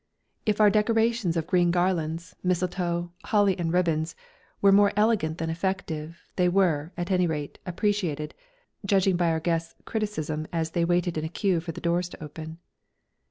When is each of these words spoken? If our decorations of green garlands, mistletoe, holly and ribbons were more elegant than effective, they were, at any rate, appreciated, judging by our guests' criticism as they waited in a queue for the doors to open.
If 0.47 0.59
our 0.59 0.71
decorations 0.71 1.37
of 1.37 1.45
green 1.45 1.69
garlands, 1.69 2.35
mistletoe, 2.41 3.11
holly 3.25 3.55
and 3.59 3.71
ribbons 3.71 4.15
were 4.59 4.71
more 4.71 4.91
elegant 4.95 5.37
than 5.37 5.51
effective, 5.51 6.17
they 6.37 6.49
were, 6.49 6.91
at 6.97 7.11
any 7.11 7.27
rate, 7.27 7.59
appreciated, 7.67 8.33
judging 8.83 9.15
by 9.15 9.29
our 9.29 9.39
guests' 9.39 9.75
criticism 9.85 10.47
as 10.51 10.71
they 10.71 10.85
waited 10.85 11.19
in 11.19 11.23
a 11.23 11.29
queue 11.29 11.59
for 11.59 11.71
the 11.71 11.79
doors 11.81 12.09
to 12.09 12.23
open. 12.23 12.57